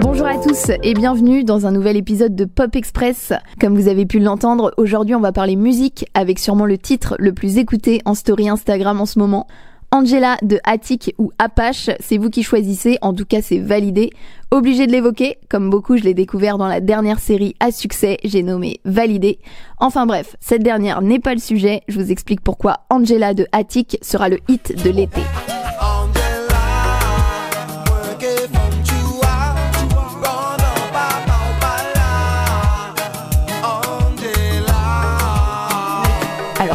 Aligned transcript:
Bonjour 0.00 0.26
à 0.26 0.38
tous 0.42 0.70
et 0.82 0.94
bienvenue 0.94 1.44
dans 1.44 1.66
un 1.66 1.70
nouvel 1.70 1.98
épisode 1.98 2.34
de 2.34 2.46
Pop 2.46 2.74
Express. 2.76 3.34
Comme 3.60 3.76
vous 3.78 3.88
avez 3.88 4.06
pu 4.06 4.20
l'entendre, 4.20 4.72
aujourd'hui 4.78 5.14
on 5.14 5.20
va 5.20 5.32
parler 5.32 5.56
musique 5.56 6.06
avec 6.14 6.38
sûrement 6.38 6.64
le 6.64 6.78
titre 6.78 7.14
le 7.18 7.34
plus 7.34 7.58
écouté 7.58 8.00
en 8.06 8.14
story 8.14 8.48
Instagram 8.48 9.02
en 9.02 9.06
ce 9.06 9.18
moment. 9.18 9.46
Angela 9.90 10.36
de 10.42 10.58
Attic 10.64 11.14
ou 11.18 11.32
Apache, 11.38 11.90
c'est 11.98 12.18
vous 12.18 12.28
qui 12.28 12.42
choisissez, 12.42 12.98
en 13.00 13.14
tout 13.14 13.24
cas 13.24 13.40
c'est 13.40 13.58
validé. 13.58 14.10
Obligé 14.50 14.86
de 14.86 14.92
l'évoquer, 14.92 15.38
comme 15.48 15.70
beaucoup 15.70 15.96
je 15.96 16.04
l'ai 16.04 16.14
découvert 16.14 16.58
dans 16.58 16.68
la 16.68 16.80
dernière 16.80 17.20
série 17.20 17.54
à 17.58 17.70
succès, 17.70 18.18
j'ai 18.22 18.42
nommé 18.42 18.80
Validé. 18.84 19.38
Enfin 19.78 20.04
bref, 20.04 20.36
cette 20.40 20.62
dernière 20.62 21.00
n'est 21.00 21.20
pas 21.20 21.34
le 21.34 21.40
sujet, 21.40 21.82
je 21.88 21.98
vous 21.98 22.12
explique 22.12 22.42
pourquoi 22.42 22.80
Angela 22.90 23.32
de 23.32 23.46
Attic 23.52 23.98
sera 24.02 24.28
le 24.28 24.38
hit 24.48 24.74
de 24.84 24.90
l'été. 24.90 25.22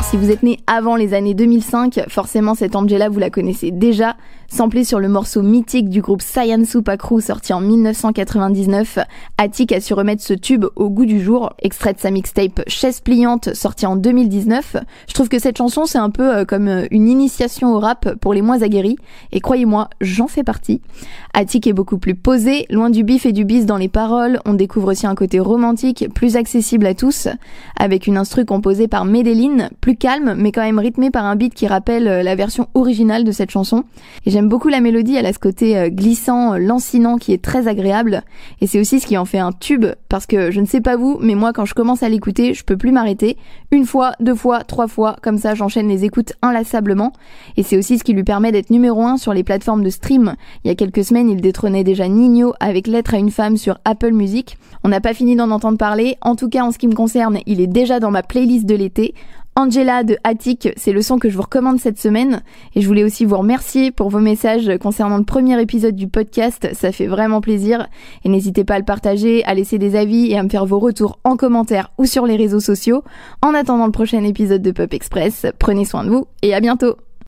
Si 0.10 0.18
vous 0.18 0.30
êtes 0.30 0.44
né 0.44 0.60
avant 0.68 0.96
les 0.96 1.14
années 1.14 1.34
2005, 1.34 2.06
forcément 2.08 2.54
cette 2.54 2.76
Angela 2.76 3.10
vous 3.10 3.20
la 3.20 3.30
connaissez 3.30 3.72
déjà. 3.72 4.16
Samplée 4.48 4.84
sur 4.84 5.00
le 5.00 5.08
morceau 5.08 5.42
mythique 5.42 5.90
du 5.90 6.02
groupe 6.02 6.22
Saiyan 6.22 6.64
Supakru 6.64 7.22
sorti 7.22 7.54
en 7.54 7.62
1999, 7.62 9.00
Attic 9.40 9.72
a 9.72 9.82
su 9.82 9.96
remettre 9.96 10.22
ce 10.22 10.36
tube 10.36 10.66
au 10.76 10.92
goût 10.92 11.08
du 11.08 11.20
jour, 11.20 11.54
extrait 11.58 11.94
de 11.94 12.00
sa 12.00 12.12
mixtape 12.12 12.62
Chaise 12.68 13.00
pliante 13.00 13.56
sorti 13.56 13.88
en 13.88 13.96
2019. 13.96 14.78
Je 15.08 15.14
trouve 15.16 15.28
que 15.28 15.40
cette 15.40 15.58
chanson 15.58 15.88
c'est 15.88 15.98
un 15.98 16.12
peu 16.12 16.36
euh, 16.36 16.46
comme 16.46 16.68
euh, 16.68 16.86
une 16.92 17.08
initiation 17.08 17.74
au 17.74 17.80
rap 17.80 18.14
pour 18.22 18.36
les 18.36 18.44
moins 18.44 18.62
aguerris 18.62 18.98
et 19.32 19.40
croyez-moi, 19.40 19.90
j'en 20.02 20.28
fais 20.28 20.44
partie. 20.44 20.82
Attic 21.34 21.66
est 21.66 21.74
beaucoup 21.74 21.98
plus 21.98 22.14
posé, 22.14 22.68
loin 22.70 22.92
du 22.92 23.04
bif 23.04 23.26
et 23.26 23.32
du 23.32 23.46
bis 23.46 23.66
dans 23.66 23.78
les 23.78 23.90
paroles, 23.90 24.40
on 24.46 24.54
découvre 24.54 24.92
aussi 24.92 25.08
un 25.08 25.16
côté 25.16 25.40
romantique, 25.40 26.06
plus 26.14 26.36
accessible 26.36 26.86
à 26.86 26.94
tous, 26.94 27.28
avec 27.76 28.06
une 28.06 28.18
instru 28.18 28.46
composée 28.46 28.88
par 28.88 29.06
Medellin, 29.06 29.70
calme, 29.94 30.36
mais 30.38 30.52
quand 30.52 30.62
même 30.62 30.80
rythmé 30.80 31.12
par 31.12 31.26
un 31.26 31.36
beat 31.36 31.54
qui 31.54 31.68
rappelle 31.68 32.08
euh, 32.08 32.24
la 32.24 32.36
version 32.36 32.68
originale 32.74 33.24
de 33.24 33.32
cette 33.32 33.52
chanson. 33.52 33.84
Et 34.26 34.32
j'aime 34.32 34.50
beaucoup 34.50 34.70
la 34.70 34.82
mélodie, 34.82 35.16
elle 35.16 35.26
a 35.26 35.34
ce 35.34 35.40
côté 35.40 35.78
euh, 35.78 35.90
glissant, 35.90 36.54
euh, 36.54 36.58
lancinant 36.58 37.18
qui 37.18 37.34
est 37.34 37.42
très 37.42 37.68
agréable. 37.68 38.24
Et 38.62 38.68
c'est 38.68 38.80
aussi 38.80 39.00
ce 39.00 39.08
qui 39.08 39.18
en 39.18 39.26
fait 39.26 39.40
un 39.40 39.52
tube, 39.52 39.86
parce 40.10 40.26
que 40.26 40.52
je 40.52 40.60
ne 40.60 40.66
sais 40.66 40.82
pas 40.82 40.96
vous, 40.96 41.18
mais 41.22 41.36
moi 41.36 41.54
quand 41.54 41.66
je 41.66 41.74
commence 41.74 42.04
à 42.04 42.10
l'écouter, 42.10 42.54
je 42.54 42.64
peux 42.64 42.78
plus 42.78 42.92
m'arrêter. 42.92 43.38
Une 43.72 43.86
fois, 43.86 44.14
deux 44.20 44.36
fois, 44.36 44.64
trois 44.64 44.88
fois, 44.88 45.16
comme 45.22 45.38
ça 45.38 45.56
j'enchaîne 45.56 45.88
les 45.88 46.06
écoutes 46.06 46.34
inlassablement. 46.42 47.14
Et 47.58 47.64
c'est 47.64 47.78
aussi 47.78 47.98
ce 47.98 48.04
qui 48.04 48.14
lui 48.14 48.24
permet 48.24 48.52
d'être 48.52 48.70
numéro 48.70 49.04
un 49.04 49.18
sur 49.18 49.34
les 49.34 49.44
plateformes 49.44 49.84
de 49.84 49.90
stream. 49.90 50.36
Il 50.64 50.68
y 50.68 50.72
a 50.72 50.76
quelques 50.76 51.04
semaines, 51.04 51.30
il 51.30 51.42
détrônait 51.42 51.84
déjà 51.84 52.08
Nino 52.08 52.54
avec 52.60 52.88
Lettre 52.88 53.14
à 53.14 53.18
une 53.18 53.32
femme 53.32 53.58
sur 53.58 53.78
Apple 53.86 54.12
Music. 54.12 54.58
On 54.84 54.90
n'a 54.90 55.02
pas 55.02 55.14
fini 55.14 55.36
d'en 55.36 55.52
entendre 55.52 55.78
parler. 55.78 56.18
En 56.22 56.36
tout 56.36 56.50
cas, 56.50 56.64
en 56.64 56.72
ce 56.72 56.78
qui 56.78 56.88
me 56.88 56.96
concerne, 56.96 57.40
il 57.46 57.62
est 57.62 57.68
déjà 57.68 58.00
dans 58.00 58.12
ma 58.12 58.24
playlist 58.24 58.66
de 58.66 58.76
l'été. 58.76 59.14
Angela 59.56 60.04
de 60.04 60.18
Attic, 60.24 60.70
c'est 60.78 60.92
le 60.92 61.04
son 61.04 61.20
que 61.20 61.30
je 61.30 61.36
vous 61.36 61.44
recommande 61.44 61.80
cette 61.80 62.00
semaine. 62.00 62.42
Et 62.74 62.82
je 62.82 62.88
voulais 62.88 63.04
aussi 63.04 63.24
vous 63.24 63.38
remercier 63.38 63.92
pour 63.92 64.10
vos 64.10 64.20
messages 64.20 64.70
concernant 64.80 65.18
le 65.18 65.26
premier 65.26 65.62
épisode 65.62 65.96
du 65.96 66.08
podcast. 66.08 66.70
Ça 66.74 66.92
fait 66.92 67.06
vraiment 67.06 67.40
plaisir. 67.40 67.88
Et 68.24 68.30
n'hésitez 68.30 68.64
pas 68.64 68.76
à 68.76 68.80
le 68.80 68.86
partager, 68.86 69.44
à 69.46 69.54
laisser 69.54 69.78
des 69.78 69.96
avis 69.96 70.32
et 70.32 70.38
à 70.38 70.44
me 70.44 70.50
faire 70.50 70.66
vos 70.66 70.80
retours 70.80 71.20
en 71.24 71.38
commentaire 71.38 71.92
ou 72.00 72.06
sur 72.06 72.26
les 72.26 72.36
réseaux 72.36 72.60
sociaux. 72.60 73.04
En 73.44 73.54
attendant 73.54 73.86
le 73.86 73.92
prochain 73.92 74.24
épisode 74.24 74.64
de 74.64 74.72
Pop 74.72 74.92
Express, 74.92 75.46
prenez 75.60 75.86
soin 75.86 76.04
de 76.04 76.10
vous 76.10 76.26
et 76.42 76.56
à 76.56 76.60
bientôt. 76.60 76.96